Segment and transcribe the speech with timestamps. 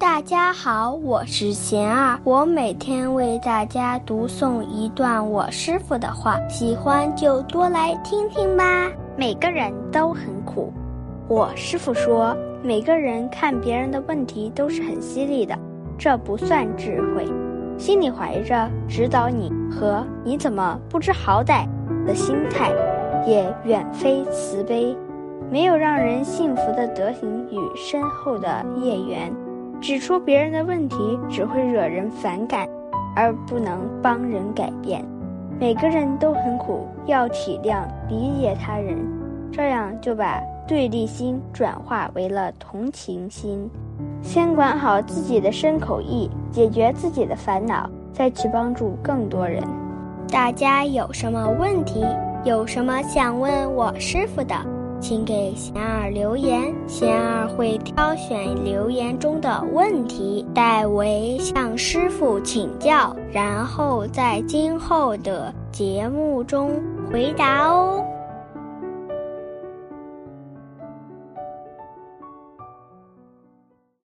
[0.00, 8.90] 大家好，我是贤儿，我每天为大家读诵一段我师傅的话，喜欢就多来听听吧。
[9.14, 10.72] 每个人都很苦，
[11.28, 15.54] 我师傅说，每个人看别人的问题都是很犀利的，
[15.98, 17.28] 这不算智慧，
[17.76, 21.66] 心里怀着指导你和你怎么不知好歹
[22.06, 22.72] 的心态，
[23.26, 24.96] 也远非慈悲。
[25.50, 29.30] 没有让人幸福的德行与深厚的业缘，
[29.80, 32.68] 指出别人的问题只会惹人反感，
[33.16, 35.04] 而不能帮人改变。
[35.58, 38.98] 每个人都很苦，要体谅理解他人，
[39.50, 43.68] 这样就把对立心转化为了同情心。
[44.22, 49.62] 先管好自己的身口意，解决自己的烦恼，再去帮助更多人。
[50.28, 52.04] 大家有什么问题？
[52.44, 54.54] 有什么想问我师傅的？
[55.00, 66.70] 请给贤儿留言，贤儿会挑选留言中的问题，代为向师傅请教，然后在今后的节目中
[67.10, 67.89] 回答哦。